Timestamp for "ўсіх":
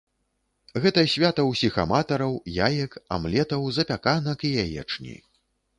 1.49-1.77